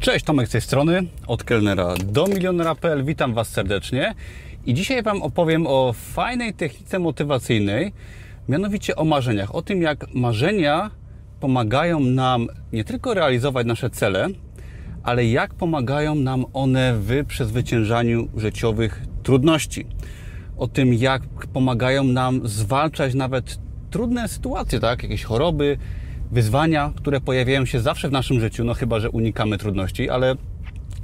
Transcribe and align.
Cześć, 0.00 0.24
Tomek 0.24 0.48
z 0.48 0.50
tej 0.50 0.60
strony, 0.60 1.02
od 1.26 1.44
kelnera 1.44 1.94
do 2.04 2.26
milionera.pl. 2.26 3.04
Witam 3.04 3.34
Was 3.34 3.48
serdecznie 3.48 4.14
i 4.66 4.74
dzisiaj 4.74 5.02
Wam 5.02 5.22
opowiem 5.22 5.66
o 5.66 5.92
fajnej 5.92 6.54
technice 6.54 6.98
motywacyjnej, 6.98 7.92
mianowicie 8.48 8.96
o 8.96 9.04
marzeniach. 9.04 9.54
O 9.54 9.62
tym, 9.62 9.82
jak 9.82 10.14
marzenia 10.14 10.90
pomagają 11.40 12.00
nam 12.00 12.46
nie 12.72 12.84
tylko 12.84 13.14
realizować 13.14 13.66
nasze 13.66 13.90
cele, 13.90 14.28
ale 15.02 15.26
jak 15.26 15.54
pomagają 15.54 16.14
nam 16.14 16.44
one 16.52 16.94
w 16.94 17.26
przezwyciężaniu 17.26 18.28
życiowych 18.36 19.02
trudności. 19.22 19.86
O 20.56 20.68
tym, 20.68 20.94
jak 20.94 21.22
pomagają 21.52 22.04
nam 22.04 22.48
zwalczać 22.48 23.14
nawet 23.14 23.58
trudne 23.90 24.28
sytuacje, 24.28 24.80
tak? 24.80 25.02
Jakieś 25.02 25.24
choroby, 25.24 25.78
wyzwania, 26.30 26.92
które 26.96 27.20
pojawiają 27.20 27.64
się 27.64 27.80
zawsze 27.80 28.08
w 28.08 28.12
naszym 28.12 28.40
życiu, 28.40 28.64
no 28.64 28.74
chyba, 28.74 29.00
że 29.00 29.10
unikamy 29.10 29.58
trudności, 29.58 30.10
ale 30.10 30.34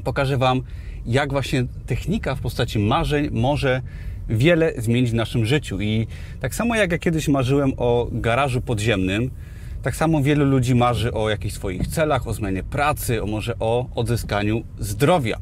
pokażę 0.05 0.37
Wam, 0.39 0.63
jak 1.07 1.31
właśnie 1.31 1.67
technika 1.87 2.35
w 2.35 2.41
postaci 2.41 2.79
marzeń 2.79 3.29
może 3.33 3.83
wiele 4.29 4.73
zmienić 4.79 5.11
w 5.11 5.15
naszym 5.15 5.47
życiu. 5.47 5.81
I 5.81 6.07
tak 6.41 6.55
samo 6.55 6.75
jak 6.75 6.93
ja 6.93 6.99
kiedyś 6.99 7.29
marzyłem 7.29 7.73
o 7.77 8.09
garażu 8.13 8.61
podziemnym, 8.61 9.31
tak 9.83 9.97
samo 9.97 10.23
wielu 10.23 10.45
ludzi 10.45 10.75
marzy 10.75 11.13
o 11.13 11.31
jakichś 11.31 11.55
swoich 11.55 11.87
celach, 11.87 12.27
o 12.27 12.33
zmianie 12.33 12.63
pracy, 12.63 13.23
o 13.23 13.27
może 13.27 13.59
o 13.59 13.87
odzyskaniu 13.95 14.63
zdrowia. 14.79 15.39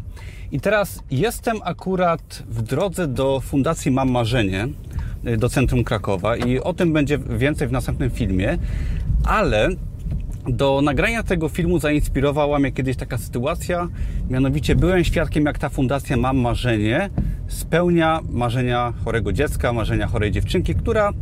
I 0.53 0.61
teraz 0.61 1.03
jestem 1.11 1.57
akurat 1.65 2.43
w 2.49 2.63
drodze 2.63 3.09
do 3.09 3.41
Fundacji 3.41 3.91
Mam 3.91 4.11
Marzenie, 4.11 4.69
do 5.39 5.49
centrum 5.49 5.85
Krakowa 5.85 6.37
i 6.37 6.59
o 6.59 6.75
tym 6.75 6.93
będzie 6.93 7.19
więcej 7.19 7.69
w 7.69 7.73
następnym 7.73 8.11
filmie, 8.11 8.59
ale 9.25 9.69
do 10.49 10.81
nagrania 10.83 11.23
tego 11.23 11.49
filmu 11.49 11.79
zainspirowała 11.79 12.59
mnie 12.59 12.73
kiedyś 12.73 12.97
taka 12.97 13.19
sytuacja, 13.19 13.89
mianowicie 14.31 14.77
byłem 14.77 15.05
świadkiem, 15.05 15.45
jak 15.45 15.59
ta 15.59 15.69
fundacja 15.69 16.17
Mam 16.17 16.39
Marzenie 16.39 17.11
spełnia 17.49 18.21
marzenia 18.31 18.93
chorego 19.05 19.33
dziecka, 19.33 19.73
marzenia 19.73 20.07
chorej 20.07 20.31
dziewczynki, 20.31 20.75
która 20.75 21.13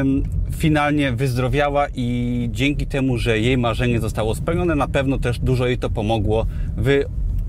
ym, 0.00 0.22
finalnie 0.56 1.12
wyzdrowiała 1.12 1.86
i 1.94 2.48
dzięki 2.52 2.86
temu, 2.86 3.18
że 3.18 3.38
jej 3.38 3.58
marzenie 3.58 4.00
zostało 4.00 4.34
spełnione, 4.34 4.74
na 4.74 4.88
pewno 4.88 5.18
też 5.18 5.38
dużo 5.38 5.66
jej 5.66 5.78
to 5.78 5.90
pomogło 5.90 6.46
w 6.76 7.02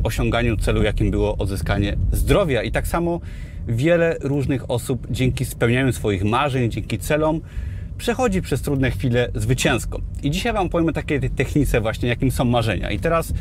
osiąganiu 0.04 0.58
celu, 0.58 0.84
jakim 0.84 1.12
było 1.12 1.38
odzyskanie 1.38 1.96
zdrowia. 2.12 2.64
I 2.64 2.72
tak 2.72 2.88
samo 2.88 3.22
wiele 3.68 4.18
różnych 4.22 4.72
osób 4.72 5.08
dzięki 5.12 5.46
spełnianiu 5.46 5.94
swoich 5.94 6.24
marzeń, 6.24 6.72
dzięki 6.72 6.98
celom, 6.98 7.42
przechodzi 8.00 8.42
przez 8.42 8.62
trudne 8.62 8.92
chwile 8.92 9.30
zwycięsko. 9.36 10.00
I 10.24 10.32
dzisiaj 10.32 10.54
Wam 10.54 10.70
powiem 10.70 10.90
o 10.90 10.92
takiej 10.92 11.30
technice 11.30 11.82
właśnie, 11.82 12.10
jakim 12.10 12.32
są 12.32 12.46
marzenia. 12.46 12.92
I 12.92 13.00
teraz 13.00 13.34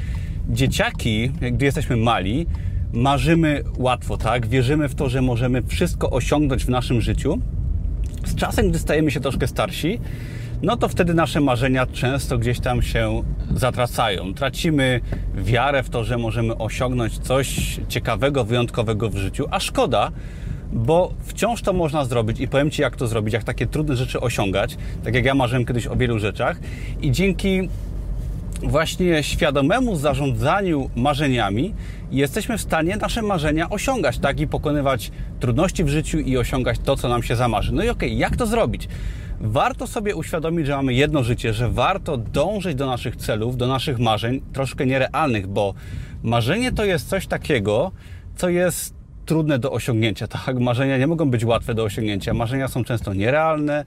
dzieciaki, 0.49 1.31
gdy 1.53 1.65
jesteśmy 1.65 1.97
mali, 1.97 2.47
marzymy 2.93 3.63
łatwo, 3.77 4.17
tak? 4.17 4.47
Wierzymy 4.47 4.89
w 4.89 4.95
to, 4.95 5.09
że 5.09 5.23
możemy 5.23 5.63
wszystko 5.63 6.11
osiągnąć 6.11 6.65
w 6.65 6.69
naszym 6.69 7.01
życiu. 7.01 7.39
Z 8.25 8.35
czasem, 8.35 8.71
gdy 8.71 8.79
stajemy 8.79 9.11
się 9.11 9.21
troszkę 9.21 9.47
starsi, 9.47 9.99
no 10.63 10.77
to 10.77 10.89
wtedy 10.89 11.15
nasze 11.15 11.41
marzenia 11.41 11.87
często 11.87 12.39
gdzieś 12.39 12.61
tam 12.61 12.83
się 12.83 13.23
zatracają. 13.55 14.35
Tracimy 14.35 15.01
wiarę 15.35 15.83
w 15.83 15.91
to, 15.91 16.05
że 16.05 16.19
możemy 16.19 16.57
osiągnąć 16.57 17.19
coś 17.19 17.81
ciekawego, 17.89 18.45
wyjątkowego 18.45 19.11
w 19.11 19.17
życiu, 19.17 19.47
a 19.51 19.61
szkoda, 19.61 20.13
bo 20.73 21.13
wciąż 21.25 21.63
to 21.63 21.73
można 21.73 22.05
zrobić 22.05 22.41
i 22.41 22.49
powiem 22.49 22.71
Ci, 22.71 22.83
jak 22.83 22.97
to 22.97 23.07
zrobić, 23.07 23.35
jak 23.35 23.45
takie 23.45 23.67
trudne 23.67 23.97
rzeczy 23.97 24.21
osiągać, 24.21 24.77
tak 25.05 25.15
jak 25.15 25.25
ja 25.25 25.35
marzyłem 25.35 25.67
kiedyś 25.67 25.87
o 25.87 25.97
wielu 25.97 26.19
rzeczach 26.19 26.61
i 27.03 27.13
dzięki 27.13 27.69
właśnie 28.63 29.23
świadomemu 29.23 29.97
zarządzaniu 29.97 30.91
marzeniami 30.97 31.75
jesteśmy 32.11 32.59
w 32.59 32.61
stanie 32.61 32.97
nasze 32.97 33.23
marzenia 33.23 33.71
osiągać, 33.71 34.19
tak? 34.19 34.41
I 34.41 34.47
pokonywać 34.47 35.11
trudności 35.41 35.85
w 35.85 35.89
życiu 35.89 36.19
i 36.19 36.37
osiągać 36.37 36.79
to, 36.85 36.97
co 36.97 37.09
nam 37.09 37.23
się 37.23 37.37
zamarzy. 37.37 37.75
No 37.75 37.85
i 37.85 37.89
okej, 37.89 38.09
okay, 38.09 38.19
jak 38.19 38.37
to 38.37 38.47
zrobić? 38.47 38.89
Warto 39.41 39.87
sobie 39.87 40.17
uświadomić, 40.17 40.67
że 40.67 40.77
mamy 40.77 40.95
jedno 40.95 41.23
życie, 41.23 41.53
że 41.53 41.69
warto 41.71 42.17
dążyć 42.17 42.75
do 42.75 42.87
naszych 42.87 43.17
celów, 43.17 43.57
do 43.57 43.67
naszych 43.67 43.99
marzeń, 43.99 44.41
troszkę 44.53 44.87
nierealnych, 44.87 45.47
bo 45.47 45.75
marzenie 46.23 46.73
to 46.73 46.85
jest 46.85 47.09
coś 47.09 47.27
takiego, 47.27 47.93
co 48.37 48.49
jest 48.49 48.98
trudne 49.29 49.59
do 49.59 49.73
osiągnięcia. 49.73 50.29
Tak, 50.29 50.59
marzenia 50.59 50.99
nie 50.99 51.07
mogą 51.07 51.31
być 51.31 51.45
łatwe 51.45 51.75
do 51.75 51.85
osiągnięcia. 51.85 52.35
Marzenia 52.35 52.69
są 52.69 52.85
często 52.85 53.15
nierealne, 53.15 53.85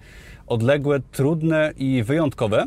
odległe, 0.48 1.00
trudne 1.12 1.74
i 1.78 2.04
wyjątkowe. 2.04 2.66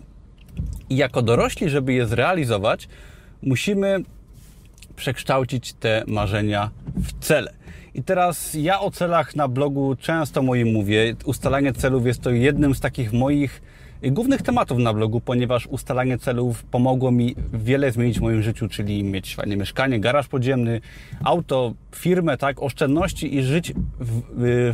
I 0.91 0.97
jako 0.97 1.23
dorośli, 1.23 1.71
żeby 1.71 1.93
je 1.93 2.07
zrealizować, 2.07 2.89
musimy 3.43 4.03
przekształcić 4.97 5.73
te 5.73 6.05
marzenia 6.07 6.71
w 6.97 7.25
cele. 7.25 7.53
I 7.95 8.03
teraz 8.03 8.55
ja 8.55 8.81
o 8.81 8.91
celach 8.91 9.37
na 9.37 9.49
blogu 9.49 9.97
często 9.97 10.43
moim 10.43 10.73
mówię. 10.73 11.17
Ustalanie 11.25 11.73
celów 11.73 12.07
jest 12.07 12.23
to 12.23 12.31
jednym 12.31 12.75
z 12.75 12.81
takich 12.81 13.13
moich 13.13 13.63
głównych 14.13 14.43
tematów 14.43 14.79
na 14.79 14.93
blogu, 14.93 15.21
ponieważ 15.21 15.67
ustalanie 15.67 16.19
celów 16.19 16.65
pomogło 16.65 17.11
mi 17.11 17.37
wiele 17.53 17.93
zmienić 17.93 18.19
w 18.19 18.23
moim 18.23 18.43
życiu, 18.43 18.69
czyli 18.69 19.05
mieć 19.05 19.35
fajne 19.35 19.57
mieszkanie, 19.57 20.01
garaż 20.01 20.29
podziemny, 20.29 20.81
auto, 21.25 21.75
firmę, 21.95 22.37
tak, 22.37 22.63
oszczędności 22.63 23.37
i 23.37 23.43
żyć 23.43 23.73
w, 24.01 24.23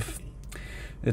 w 0.00 0.30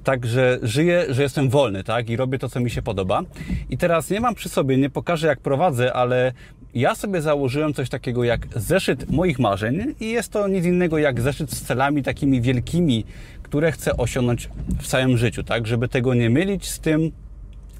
tak, 0.04 0.26
że 0.26 0.60
żyję, 0.64 1.06
że 1.10 1.24
jestem 1.24 1.50
wolny, 1.50 1.84
tak, 1.84 2.10
i 2.10 2.16
robię 2.16 2.40
to, 2.40 2.50
co 2.50 2.60
mi 2.60 2.70
się 2.70 2.82
podoba. 2.82 3.22
I 3.70 3.78
teraz 3.78 4.10
nie 4.10 4.20
mam 4.20 4.36
przy 4.36 4.50
sobie, 4.50 4.78
nie 4.78 4.90
pokażę, 4.90 5.28
jak 5.28 5.40
prowadzę, 5.40 5.94
ale 5.94 6.34
ja 6.74 6.96
sobie 6.96 7.22
założyłem 7.22 7.74
coś 7.74 7.90
takiego 7.90 8.24
jak 8.24 8.48
zeszyt 8.56 9.12
moich 9.12 9.40
marzeń 9.40 9.94
i 10.00 10.12
jest 10.12 10.32
to 10.32 10.48
nic 10.48 10.66
innego 10.66 10.98
jak 10.98 11.22
zeszyt 11.22 11.52
z 11.52 11.62
celami 11.62 12.04
takimi 12.04 12.42
wielkimi, 12.42 13.06
które 13.44 13.72
chcę 13.72 13.98
osiągnąć 13.98 14.50
w 14.80 14.88
całym 14.88 15.18
życiu, 15.18 15.44
tak, 15.44 15.68
żeby 15.68 15.88
tego 15.88 16.14
nie 16.14 16.30
mylić 16.30 16.70
z 16.70 16.80
tym, 16.80 17.12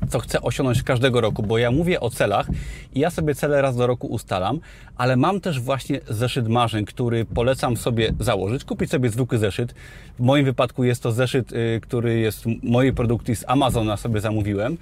co 0.10 0.20
chcę 0.20 0.42
osiągnąć 0.42 0.84
każdego 0.84 1.22
roku, 1.22 1.44
bo 1.44 1.58
ja 1.58 1.72
mówię 1.72 2.00
o 2.00 2.10
celach 2.10 2.48
i 2.96 3.00
ja 3.00 3.10
sobie 3.10 3.36
cele 3.36 3.62
raz 3.62 3.76
do 3.76 3.88
roku 3.88 4.08
ustalam, 4.08 4.60
ale 4.98 5.16
mam 5.16 5.42
też 5.42 5.60
właśnie 5.60 6.00
zeszyt 6.10 6.48
marzeń, 6.48 6.86
który 6.86 7.26
polecam 7.26 7.78
sobie 7.78 8.14
założyć, 8.20 8.64
kupić 8.64 8.90
sobie 8.92 9.10
zwykły 9.10 9.38
zeszyt. 9.38 9.74
W 10.20 10.24
moim 10.24 10.46
wypadku 10.46 10.84
jest 10.84 11.04
to 11.04 11.12
zeszyt, 11.12 11.54
y, 11.54 11.80
który 11.82 12.20
jest 12.20 12.46
mojej 12.64 12.94
produkcji 12.94 13.36
z 13.36 13.44
Amazona 13.48 13.98
sobie 13.98 14.20
zamówiłem, 14.20 14.78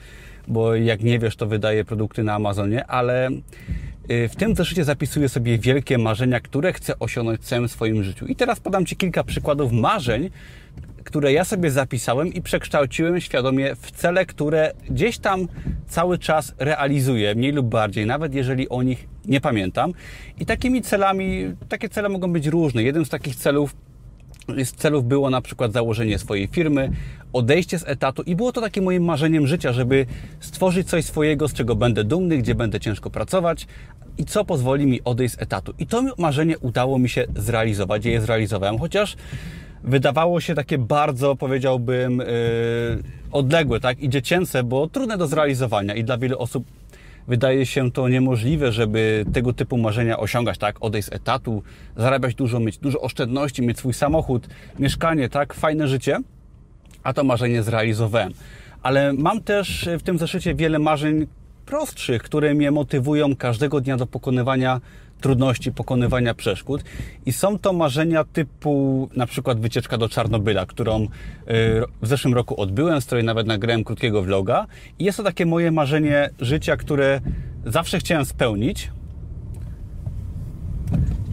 bo 0.48 0.76
jak 0.76 1.04
nie 1.04 1.20
wiesz, 1.20 1.36
to 1.36 1.48
wydaję 1.48 1.86
produkty 1.86 2.24
na 2.24 2.34
Amazonie, 2.34 2.86
ale 2.86 3.30
y, 4.12 4.30
w 4.30 4.36
tym 4.36 4.56
zeszycie 4.56 4.84
zapisuję 4.84 5.30
sobie 5.30 5.58
wielkie 5.58 5.98
marzenia, 5.98 6.40
które 6.40 6.74
chcę 6.74 7.00
osiągnąć 7.00 7.42
w 7.42 7.44
całym 7.44 7.68
swoim 7.68 8.04
życiu. 8.04 8.26
I 8.26 8.36
teraz 8.36 8.60
podam 8.60 8.86
Ci 8.86 8.96
kilka 8.96 9.24
przykładów 9.24 9.72
marzeń, 9.72 10.30
które 11.06 11.34
ja 11.34 11.46
sobie 11.46 11.72
zapisałem 11.72 12.34
i 12.34 12.42
przekształciłem 12.42 13.22
świadomie 13.22 13.76
w 13.76 13.92
cele, 13.92 14.26
które 14.26 14.72
gdzieś 14.90 15.18
tam 15.18 15.48
cały 15.88 16.18
czas 16.18 16.54
realizuję, 16.58 17.36
mniej 17.36 17.52
lub 17.52 17.68
bardziej, 17.68 18.06
nawet 18.06 18.34
jeżeli 18.34 18.70
o 18.70 18.84
nich 18.84 19.08
nie 19.26 19.42
pamiętam. 19.42 19.94
I 20.40 20.46
takimi 20.46 20.82
celami, 20.82 21.56
takie 21.70 21.90
cele 21.90 22.10
mogą 22.10 22.34
być 22.34 22.48
różne. 22.48 22.84
Jeden 22.84 23.06
z 23.06 23.10
takich 23.10 23.36
celów 23.36 23.76
z 24.64 24.72
celów 24.72 25.06
było 25.06 25.30
na 25.30 25.42
przykład 25.42 25.74
założenie 25.74 26.20
swojej 26.20 26.48
firmy, 26.48 26.92
odejście 27.34 27.80
z 27.80 27.88
etatu 27.88 28.22
i 28.22 28.36
było 28.36 28.52
to 28.52 28.62
takim 28.62 28.84
moim 28.84 29.04
marzeniem 29.04 29.48
życia, 29.48 29.74
żeby 29.74 30.06
stworzyć 30.40 30.90
coś 30.90 31.06
swojego, 31.06 31.48
z 31.48 31.54
czego 31.54 31.76
będę 31.76 32.04
dumny, 32.04 32.38
gdzie 32.38 32.56
będę 32.56 32.80
ciężko 32.80 33.10
pracować 33.10 33.68
i 34.18 34.26
co 34.26 34.46
pozwoli 34.46 34.86
mi 34.86 35.04
odejść 35.04 35.36
z 35.36 35.42
etatu. 35.42 35.74
I 35.80 35.88
to 35.88 36.04
marzenie 36.18 36.60
udało 36.60 37.00
mi 37.00 37.10
się 37.10 37.26
zrealizować, 37.36 38.06
je 38.06 38.22
zrealizowałem, 38.22 38.80
chociaż 38.80 39.16
wydawało 39.86 40.42
się 40.42 40.56
takie 40.56 40.78
bardzo, 40.78 41.36
powiedziałbym, 41.36 42.18
yy, 42.18 42.26
odległe, 43.32 43.80
tak, 43.80 44.00
i 44.00 44.10
dziecięce, 44.10 44.64
bo 44.64 44.88
trudne 44.88 45.18
do 45.18 45.28
zrealizowania 45.28 45.96
i 45.96 46.04
dla 46.04 46.18
wielu 46.18 46.40
osób 46.40 46.66
wydaje 47.28 47.66
się 47.66 47.92
to 47.92 48.10
niemożliwe, 48.10 48.72
żeby 48.72 49.26
tego 49.34 49.54
typu 49.54 49.78
marzenia 49.78 50.18
osiągać, 50.18 50.58
tak, 50.58 50.76
odejść 50.80 51.08
z 51.08 51.14
etatu, 51.14 51.64
zarabiać 51.98 52.36
dużo, 52.36 52.60
mieć 52.60 52.78
dużo 52.78 53.02
oszczędności, 53.02 53.62
mieć 53.62 53.78
swój 53.78 53.94
samochód, 53.94 54.48
mieszkanie, 54.80 55.30
tak, 55.30 55.54
fajne 55.54 55.88
życie, 55.88 56.18
a 57.04 57.14
to 57.14 57.24
marzenie 57.24 57.64
zrealizowałem. 57.64 58.34
Ale 58.84 59.14
mam 59.14 59.42
też 59.44 59.90
w 60.00 60.04
tym 60.04 60.18
zeszycie 60.18 60.56
wiele 60.56 60.80
marzeń 60.80 61.28
prostszych, 61.66 62.24
które 62.24 62.54
mnie 62.54 62.72
motywują 62.72 63.36
każdego 63.36 63.82
dnia 63.82 63.98
do 63.98 64.08
pokonywania 64.08 64.82
trudności 65.26 65.72
pokonywania 65.72 66.34
przeszkód. 66.34 66.84
I 67.26 67.34
są 67.34 67.60
to 67.60 67.74
marzenia 67.74 68.24
typu 68.24 69.10
na 69.16 69.26
przykład 69.28 69.60
wycieczka 69.60 69.98
do 69.98 70.10
Czarnobyla, 70.10 70.66
którą 70.66 71.04
y, 71.04 71.08
w 72.02 72.08
zeszłym 72.08 72.34
roku 72.34 72.62
odbyłem, 72.62 73.02
z 73.02 73.06
której 73.06 73.24
nawet 73.24 73.48
nagrałem 73.48 73.84
krótkiego 73.84 74.22
vloga. 74.22 74.68
I 75.00 75.04
jest 75.04 75.18
to 75.18 75.24
takie 75.24 75.46
moje 75.46 75.72
marzenie 75.72 76.30
życia, 76.40 76.78
które 76.78 77.22
zawsze 77.66 78.00
chciałem 78.00 78.26
spełnić. 78.26 78.92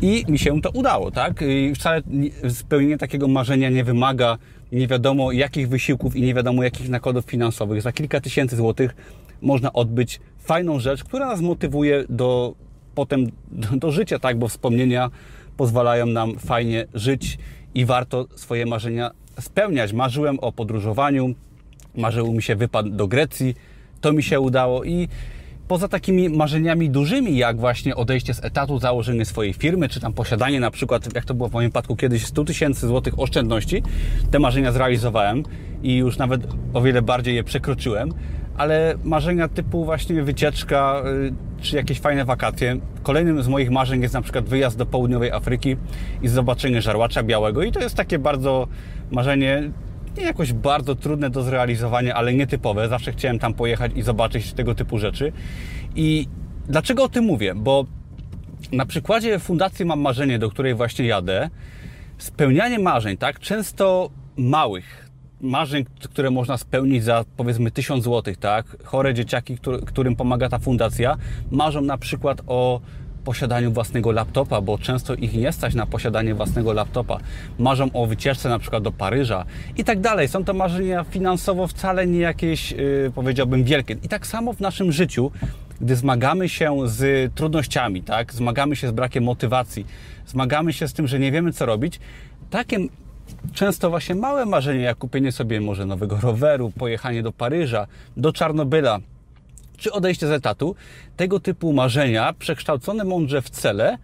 I 0.02 0.24
mi 0.28 0.38
się 0.38 0.60
to 0.60 0.70
udało, 0.70 1.10
tak? 1.10 1.44
I 1.48 1.74
wcale 1.74 2.02
spełnienie 2.48 2.98
takiego 2.98 3.28
marzenia 3.28 3.70
nie 3.70 3.84
wymaga 3.84 4.38
nie 4.72 4.86
wiadomo 4.86 5.32
jakich 5.32 5.68
wysiłków 5.68 6.16
i 6.16 6.22
nie 6.22 6.34
wiadomo 6.34 6.62
jakich 6.62 6.88
nakładów 6.88 7.24
finansowych. 7.24 7.82
Za 7.82 7.92
kilka 7.92 8.20
tysięcy 8.20 8.56
złotych 8.56 8.94
można 9.42 9.72
odbyć 9.72 10.20
fajną 10.38 10.78
rzecz, 10.78 11.04
która 11.04 11.26
nas 11.26 11.40
motywuje 11.40 12.04
do 12.08 12.54
potem 12.94 13.26
do, 13.50 13.90
życia, 13.90 14.18
tak, 14.18 14.38
bo 14.38 14.48
wspomnienia 14.48 15.10
pozwalają 15.56 16.06
nam 16.06 16.38
fajnie 16.38 16.86
żyć 16.94 17.38
i 17.74 17.84
warto 17.84 18.26
swoje 18.36 18.66
marzenia 18.66 19.10
spełniać. 19.40 19.92
Marzyłem 19.92 20.38
o 20.40 20.52
podróżowaniu, 20.52 21.34
marzył 21.94 22.32
mi 22.32 22.42
się 22.42 22.56
wypad 22.56 22.96
do 22.96 23.08
Grecji, 23.08 23.54
to 24.00 24.12
mi 24.12 24.22
się 24.22 24.40
udało 24.40 24.84
i 24.84 25.08
poza 25.68 25.88
takimi 25.88 26.28
marzeniami 26.28 26.90
dużymi, 26.90 27.36
jak 27.36 27.60
właśnie 27.60 27.96
odejście 27.96 28.34
z 28.34 28.44
etatu, 28.44 28.78
założenie 28.78 29.24
swojej 29.24 29.52
firmy, 29.52 29.88
czy 29.88 30.00
tam 30.00 30.12
posiadanie 30.12 30.60
na 30.60 30.70
przykład, 30.70 31.14
jak 31.14 31.24
to 31.24 31.34
było 31.34 31.48
w 31.48 31.52
moim 31.52 31.70
przypadku 31.70 31.96
kiedyś, 31.96 32.26
100 32.26 32.44
tysięcy 32.44 32.86
złotych 32.86 33.18
oszczędności, 33.18 33.82
te 34.30 34.38
marzenia 34.38 34.72
zrealizowałem 34.72 35.42
i 35.82 35.96
już 35.96 36.18
nawet 36.18 36.40
o 36.74 36.82
wiele 36.82 37.02
bardziej 37.02 37.34
je 37.34 37.44
przekroczyłem, 37.44 38.12
ale 38.56 38.94
marzenia 39.04 39.48
typu 39.48 39.84
właśnie 39.84 40.22
wycieczka, 40.22 41.02
y, 41.58 41.62
czy 41.62 41.76
jakieś 41.76 42.00
fajne 42.00 42.24
wakacje. 42.24 42.76
Kolejnym 43.02 43.42
z 43.42 43.48
moich 43.48 43.70
marzeń 43.70 44.02
jest 44.02 44.14
na 44.14 44.22
przykład 44.22 44.44
wyjazd 44.44 44.78
do 44.78 44.86
południowej 44.86 45.30
Afryki 45.30 45.76
i 46.22 46.28
zobaczenie 46.28 46.82
żarłacza 46.82 47.22
białego 47.22 47.62
i 47.62 47.72
to 47.72 47.80
jest 47.80 47.96
takie 47.96 48.18
bardzo 48.18 48.66
marzenie 49.10 49.70
nie 50.16 50.22
jakoś 50.22 50.52
bardzo 50.52 50.94
trudne 50.94 51.30
do 51.30 51.42
zrealizowania, 51.42 52.14
ale 52.14 52.34
nietypowe. 52.34 52.88
Zawsze 52.88 53.12
chciałem 53.12 53.38
tam 53.38 53.54
pojechać 53.54 53.92
i 53.94 54.02
zobaczyć 54.02 54.52
tego 54.52 54.74
typu 54.74 54.98
rzeczy. 54.98 55.32
I 55.96 56.28
dlaczego 56.68 57.04
o 57.04 57.08
tym 57.08 57.24
mówię? 57.24 57.54
Bo 57.54 57.86
na 58.72 58.86
przykładzie 58.86 59.38
fundacji 59.38 59.84
Mam 59.84 60.00
Marzenie, 60.00 60.38
do 60.38 60.50
której 60.50 60.74
właśnie 60.74 61.06
jadę, 61.06 61.50
spełnianie 62.18 62.78
marzeń, 62.78 63.16
tak, 63.16 63.38
często 63.38 64.10
małych, 64.36 65.08
marzeń, 65.42 65.84
które 66.04 66.30
można 66.30 66.56
spełnić 66.56 67.04
za 67.04 67.24
powiedzmy 67.36 67.70
1000 67.70 68.04
zł, 68.04 68.34
tak, 68.40 68.66
chore 68.84 69.14
dzieciaki, 69.14 69.58
którym 69.86 70.16
pomaga 70.16 70.48
ta 70.48 70.58
fundacja, 70.58 71.16
marzą 71.50 71.80
na 71.80 71.98
przykład 71.98 72.42
o 72.46 72.80
posiadaniu 73.24 73.72
własnego 73.72 74.12
laptopa, 74.12 74.60
bo 74.60 74.78
często 74.78 75.14
ich 75.14 75.34
nie 75.34 75.52
stać 75.52 75.74
na 75.74 75.86
posiadanie 75.86 76.34
własnego 76.34 76.72
laptopa. 76.72 77.18
Marzą 77.58 77.92
o 77.92 78.06
wycieczce 78.06 78.48
na 78.48 78.58
przykład 78.58 78.82
do 78.82 78.92
Paryża 78.92 79.44
i 79.76 79.84
tak 79.84 80.00
dalej. 80.00 80.28
Są 80.28 80.44
to 80.44 80.54
marzenia 80.54 81.04
finansowo 81.04 81.66
wcale 81.66 82.06
nie 82.06 82.18
jakieś, 82.18 82.72
yy, 82.72 83.12
powiedziałbym, 83.14 83.64
wielkie. 83.64 83.96
I 84.02 84.08
tak 84.08 84.26
samo 84.26 84.52
w 84.52 84.60
naszym 84.60 84.92
życiu, 84.92 85.30
gdy 85.80 85.96
zmagamy 85.96 86.48
się 86.48 86.88
z 86.88 87.34
trudnościami, 87.34 88.02
tak? 88.02 88.32
zmagamy 88.32 88.76
się 88.76 88.88
z 88.88 88.90
brakiem 88.90 89.24
motywacji, 89.24 89.86
zmagamy 90.26 90.72
się 90.72 90.88
z 90.88 90.92
tym, 90.92 91.06
że 91.08 91.18
nie 91.18 91.32
wiemy 91.32 91.52
co 91.52 91.66
robić, 91.66 92.00
takie 92.50 92.78
często 93.52 93.90
właśnie 93.90 94.14
małe 94.14 94.46
marzenie, 94.46 94.82
jak 94.82 94.98
kupienie 94.98 95.32
sobie 95.32 95.60
może 95.60 95.86
nowego 95.86 96.16
roweru, 96.22 96.72
pojechanie 96.78 97.22
do 97.22 97.32
Paryża, 97.32 97.86
do 98.16 98.32
Czarnobyla, 98.32 98.98
czy 99.76 99.92
odejście 99.92 100.26
z 100.26 100.30
etatu, 100.30 100.74
tego 101.16 101.40
typu 101.40 101.72
marzenia, 101.72 102.32
przekształcone 102.38 103.04
mądrze 103.04 103.42
w 103.42 103.50
cele, 103.50 103.98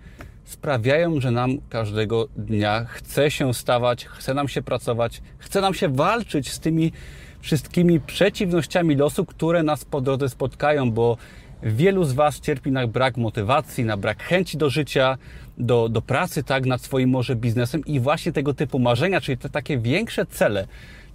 sprawiają, 0.44 1.20
że 1.20 1.30
nam 1.30 1.50
każdego 1.68 2.28
dnia 2.36 2.84
chce 2.84 3.30
się 3.30 3.54
stawać, 3.54 4.06
chce 4.06 4.34
nam 4.34 4.48
się 4.48 4.62
pracować, 4.62 5.22
chce 5.38 5.60
nam 5.60 5.74
się 5.74 5.88
walczyć 5.88 6.52
z 6.52 6.60
tymi 6.60 6.92
wszystkimi 7.40 8.00
przeciwnościami 8.00 8.96
losu, 8.96 9.24
które 9.24 9.62
nas 9.62 9.84
po 9.84 10.00
drodze 10.00 10.28
spotkają, 10.28 10.90
bo 10.90 11.16
wielu 11.62 12.04
z 12.04 12.12
Was 12.12 12.40
cierpi 12.40 12.72
na 12.72 12.86
brak 12.86 13.16
motywacji, 13.16 13.84
na 13.84 13.96
brak 13.96 14.22
chęci 14.22 14.58
do 14.58 14.70
życia, 14.70 15.18
do, 15.58 15.88
do 15.88 16.02
pracy, 16.02 16.42
tak, 16.44 16.66
nad 16.66 16.80
swoim 16.80 17.10
może 17.10 17.36
biznesem 17.36 17.84
i 17.84 18.00
właśnie 18.00 18.32
tego 18.32 18.54
typu 18.54 18.78
marzenia, 18.78 19.20
czyli 19.20 19.38
te 19.38 19.48
takie 19.48 19.78
większe 19.78 20.26
cele, 20.26 20.66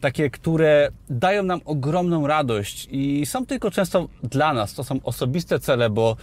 takie, 0.02 0.30
które 0.30 0.90
dają 1.10 1.44
nam 1.44 1.62
ogromną 1.66 2.28
radość 2.28 2.88
i 2.92 3.26
są 3.26 3.46
tylko 3.46 3.72
często 3.72 4.08
dla 4.24 4.54
nas. 4.54 4.74
To 4.74 4.84
są 4.84 5.00
osobiste 5.04 5.60
cele, 5.60 5.90
bo 5.90 6.16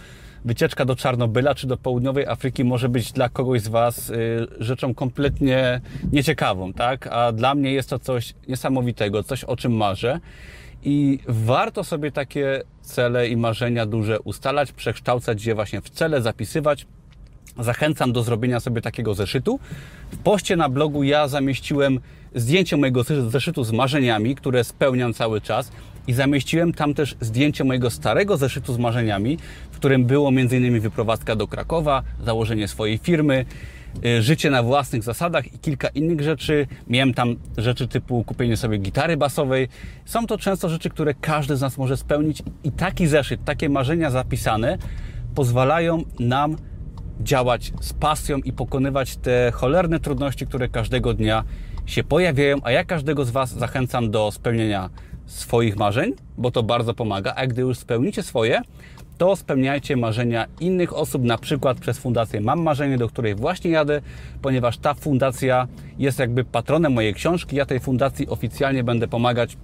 wycieczka 0.45 0.85
do 0.85 0.95
Czarnobyla 0.95 1.55
czy 1.55 1.67
do 1.67 1.77
południowej 1.77 2.27
Afryki 2.27 2.63
może 2.63 2.89
być 2.89 3.11
dla 3.11 3.29
kogoś 3.29 3.61
z 3.61 3.67
Was 3.67 4.09
y, 4.09 4.47
rzeczą 4.59 4.93
kompletnie 4.93 5.81
nieciekawą, 6.11 6.73
tak? 6.73 7.07
A 7.07 7.31
dla 7.31 7.55
mnie 7.55 7.73
jest 7.73 7.89
to 7.89 7.99
coś 7.99 8.33
niesamowitego, 8.47 9.23
coś 9.23 9.43
o 9.43 9.55
czym 9.55 9.71
marzę. 9.71 10.19
I 10.83 11.19
warto 11.27 11.83
sobie 11.83 12.11
takie 12.11 12.63
cele 12.81 13.27
i 13.27 13.37
marzenia 13.37 13.85
duże 13.85 14.19
ustalać, 14.19 14.71
przekształcać 14.71 15.45
je 15.45 15.55
właśnie 15.55 15.81
w 15.81 15.89
cele, 15.89 16.21
zapisywać. 16.21 16.85
Zachęcam 17.59 18.13
do 18.13 18.23
zrobienia 18.23 18.59
sobie 18.59 18.81
takiego 18.81 19.13
zeszytu. 19.13 19.59
W 20.11 20.17
poście 20.17 20.55
na 20.55 20.69
blogu 20.69 21.03
ja 21.03 21.27
zamieściłem 21.27 21.99
zdjęcie 22.35 22.77
mojego 22.77 23.03
zeszytu 23.03 23.63
z 23.63 23.71
marzeniami, 23.71 24.35
które 24.35 24.63
spełniam 24.63 25.13
cały 25.13 25.41
czas 25.41 25.71
i 26.07 26.13
zamieściłem 26.13 26.73
tam 26.73 26.93
też 26.93 27.15
zdjęcie 27.21 27.63
mojego 27.63 27.89
starego 27.89 28.37
zeszytu 28.37 28.73
z 28.73 28.77
marzeniami, 28.77 29.37
w 29.71 29.75
którym 29.75 30.05
było 30.05 30.29
m.in. 30.29 30.79
wyprowadzka 30.79 31.35
do 31.35 31.47
Krakowa, 31.47 32.03
założenie 32.25 32.67
swojej 32.67 32.97
firmy, 32.97 33.45
życie 34.19 34.49
na 34.49 34.63
własnych 34.63 35.03
zasadach 35.03 35.53
i 35.53 35.59
kilka 35.59 35.87
innych 35.87 36.21
rzeczy. 36.21 36.67
Miałem 36.87 37.13
tam 37.13 37.35
rzeczy 37.57 37.87
typu 37.87 38.23
kupienie 38.23 38.57
sobie 38.57 38.77
gitary 38.77 39.17
basowej. 39.17 39.67
Są 40.05 40.27
to 40.27 40.37
często 40.37 40.69
rzeczy, 40.69 40.89
które 40.89 41.13
każdy 41.13 41.57
z 41.57 41.61
nas 41.61 41.77
może 41.77 41.97
spełnić 41.97 42.43
i 42.63 42.71
taki 42.71 43.07
zeszyt, 43.07 43.45
takie 43.45 43.69
marzenia 43.69 44.11
zapisane 44.11 44.77
pozwalają 45.35 46.03
nam 46.19 46.55
działać 47.19 47.73
z 47.81 47.93
pasją 47.93 48.37
i 48.37 48.53
pokonywać 48.53 49.17
te 49.17 49.51
cholerne 49.53 49.99
trudności, 49.99 50.47
które 50.47 50.69
każdego 50.69 51.13
dnia 51.13 51.43
się 51.85 52.03
pojawiają, 52.03 52.57
a 52.63 52.71
ja 52.71 52.83
każdego 52.83 53.25
z 53.25 53.29
Was 53.29 53.53
zachęcam 53.57 54.11
do 54.11 54.31
spełnienia 54.31 54.89
swoich 55.25 55.77
marzeń, 55.77 56.13
bo 56.37 56.51
to 56.51 56.63
bardzo 56.63 56.93
pomaga, 56.93 57.33
a 57.35 57.47
gdy 57.47 57.61
już 57.61 57.77
spełnicie 57.77 58.23
swoje, 58.23 58.61
to 59.21 59.35
spełniajcie 59.35 59.97
marzenia 59.97 60.45
innych 60.59 60.97
osób, 60.97 61.23
na 61.23 61.37
przykład 61.37 61.79
przez 61.79 61.97
fundację 61.97 62.41
Mam 62.41 62.61
Marzenie, 62.61 62.97
do 62.97 63.09
której 63.09 63.35
właśnie 63.35 63.71
jadę, 63.71 64.01
ponieważ 64.41 64.77
ta 64.77 64.93
fundacja 64.93 65.67
jest 65.97 66.19
jakby 66.19 66.43
patronem 66.43 66.93
mojej 66.93 67.13
książki. 67.13 67.55
Ja 67.55 67.65
tej 67.65 67.79
fundacji 67.79 68.27
oficjalnie 68.27 68.83
będę 68.83 69.07
pomagać 69.07 69.57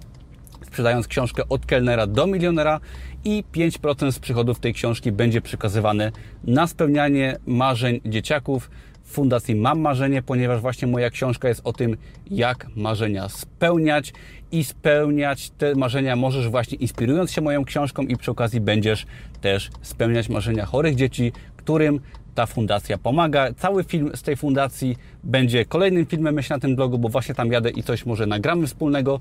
sprzedając 0.66 1.08
książkę 1.08 1.42
od 1.48 1.66
kelnera 1.66 2.06
do 2.06 2.26
milionera 2.26 2.80
i 3.24 3.44
5% 3.52 4.12
z 4.12 4.18
przychodów 4.18 4.60
tej 4.60 4.74
książki 4.74 5.12
będzie 5.12 5.40
przekazywane 5.40 6.12
na 6.44 6.66
spełnianie 6.66 7.36
marzeń 7.46 8.00
dzieciaków. 8.04 8.70
Fundacji 9.08 9.54
Mam 9.54 9.80
Marzenie, 9.80 10.22
ponieważ 10.22 10.60
właśnie 10.60 10.88
moja 10.88 11.10
książka 11.10 11.48
jest 11.48 11.60
o 11.64 11.72
tym, 11.72 11.96
jak 12.30 12.66
marzenia 12.76 13.28
spełniać 13.28 14.12
i 14.52 14.64
spełniać 14.64 15.50
te 15.50 15.74
marzenia 15.74 16.16
możesz 16.16 16.48
właśnie 16.48 16.78
inspirując 16.78 17.32
się 17.32 17.40
moją 17.40 17.64
książką 17.64 18.02
i 18.02 18.16
przy 18.16 18.30
okazji 18.30 18.60
będziesz 18.60 19.06
też 19.40 19.70
spełniać 19.82 20.28
marzenia 20.28 20.66
chorych 20.66 20.94
dzieci, 20.94 21.32
którym 21.56 22.00
ta 22.34 22.46
fundacja 22.46 22.98
pomaga. 22.98 23.52
Cały 23.52 23.84
film 23.84 24.10
z 24.14 24.22
tej 24.22 24.36
fundacji 24.36 24.96
będzie 25.24 25.64
kolejnym 25.64 26.06
filmem, 26.06 26.34
myślę, 26.34 26.56
na 26.56 26.60
tym 26.60 26.76
blogu, 26.76 26.98
bo 26.98 27.08
właśnie 27.08 27.34
tam 27.34 27.52
jadę 27.52 27.70
i 27.70 27.82
coś 27.82 28.06
może 28.06 28.26
nagramy 28.26 28.66
wspólnego. 28.66 29.20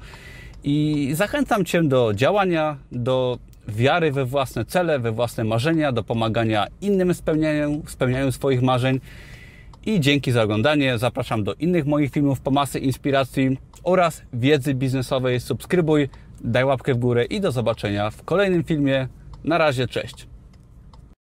I 0.64 1.10
zachęcam 1.14 1.66
Cię 1.66 1.84
do 1.84 2.14
działania, 2.14 2.78
do 2.92 3.38
wiary 3.68 4.12
we 4.12 4.26
własne 4.26 4.66
cele, 4.66 5.00
we 5.00 5.12
własne 5.12 5.44
marzenia, 5.44 5.92
do 5.92 6.04
pomagania 6.04 6.68
innym 6.82 7.14
spełnianiu, 7.14 7.84
spełnianiu 7.88 8.32
swoich 8.32 8.62
marzeń. 8.62 9.00
I 9.86 10.00
dzięki 10.00 10.32
za 10.32 10.44
oglądanie. 10.44 10.98
Zapraszam 10.98 11.44
do 11.44 11.54
innych 11.54 11.86
moich 11.86 12.12
filmów 12.12 12.42
po 12.42 12.52
masy 12.52 12.80
inspiracji 12.80 13.58
oraz 13.84 14.22
wiedzy 14.34 14.74
biznesowej. 14.74 15.40
Subskrybuj, 15.40 16.10
daj 16.42 16.66
łapkę 16.66 16.94
w 16.94 16.98
górę 16.98 17.26
i 17.26 17.42
do 17.42 17.52
zobaczenia 17.52 18.10
w 18.10 18.24
kolejnym 18.24 18.64
filmie. 18.64 19.08
Na 19.44 19.58
razie, 19.58 19.88
cześć. 19.88 20.28